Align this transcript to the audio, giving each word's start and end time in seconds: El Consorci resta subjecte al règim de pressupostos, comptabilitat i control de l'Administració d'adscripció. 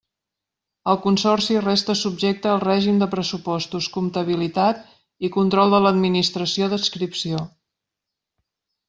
El 0.91 0.95
Consorci 1.01 1.57
resta 1.65 1.95
subjecte 1.99 2.49
al 2.53 2.63
règim 2.63 2.97
de 3.03 3.07
pressupostos, 3.11 3.89
comptabilitat 3.97 4.81
i 5.29 5.31
control 5.37 5.77
de 5.77 5.81
l'Administració 5.85 6.71
d'adscripció. 6.73 7.43